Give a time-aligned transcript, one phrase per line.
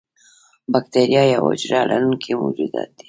[0.71, 2.99] بکتیریا یوه حجره لرونکي موجودات دي.